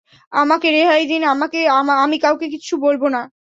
আমাকে 0.33 0.67
রেহাই 0.71 1.03
দিন, 1.07 1.21
আমি 1.97 2.17
কাউকে 2.19 2.45
কিচ্ছু 2.53 2.73
বলবো 2.85 3.07
না। 3.09 3.21